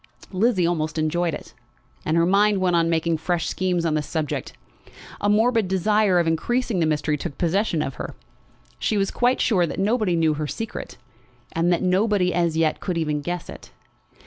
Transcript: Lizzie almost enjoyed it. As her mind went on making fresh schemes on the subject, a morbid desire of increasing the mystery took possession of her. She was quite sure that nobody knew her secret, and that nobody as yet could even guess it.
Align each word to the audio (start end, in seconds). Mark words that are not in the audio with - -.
Lizzie 0.31 0.65
almost 0.65 0.97
enjoyed 0.97 1.35
it. 1.35 1.53
As 2.07 2.15
her 2.15 2.25
mind 2.25 2.57
went 2.59 2.75
on 2.75 2.89
making 2.89 3.17
fresh 3.17 3.47
schemes 3.47 3.85
on 3.85 3.93
the 3.93 4.01
subject, 4.01 4.53
a 5.19 5.29
morbid 5.29 5.67
desire 5.67 6.17
of 6.17 6.25
increasing 6.25 6.79
the 6.79 6.87
mystery 6.87 7.17
took 7.17 7.37
possession 7.37 7.83
of 7.83 7.93
her. 8.01 8.15
She 8.79 8.97
was 8.97 9.11
quite 9.11 9.39
sure 9.39 9.67
that 9.67 9.77
nobody 9.77 10.15
knew 10.15 10.33
her 10.33 10.47
secret, 10.47 10.97
and 11.51 11.71
that 11.71 11.83
nobody 11.83 12.33
as 12.33 12.57
yet 12.57 12.79
could 12.79 12.97
even 12.97 13.21
guess 13.21 13.47
it. 13.47 13.69